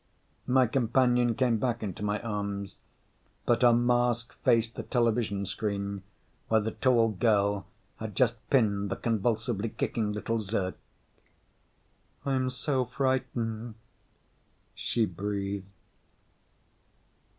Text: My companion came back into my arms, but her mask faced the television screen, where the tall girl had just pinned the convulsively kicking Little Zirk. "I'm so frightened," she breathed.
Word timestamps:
My 0.47 0.65
companion 0.65 1.35
came 1.35 1.59
back 1.59 1.83
into 1.83 2.01
my 2.01 2.19
arms, 2.23 2.79
but 3.45 3.61
her 3.61 3.71
mask 3.71 4.33
faced 4.43 4.73
the 4.73 4.81
television 4.81 5.45
screen, 5.45 6.01
where 6.47 6.59
the 6.59 6.71
tall 6.71 7.09
girl 7.09 7.67
had 7.97 8.15
just 8.15 8.37
pinned 8.49 8.89
the 8.89 8.95
convulsively 8.95 9.69
kicking 9.69 10.11
Little 10.11 10.41
Zirk. 10.41 10.75
"I'm 12.25 12.49
so 12.49 12.83
frightened," 12.85 13.75
she 14.73 15.05
breathed. 15.05 15.67